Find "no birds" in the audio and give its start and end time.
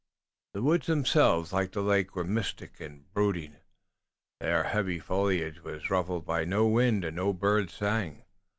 7.17-7.75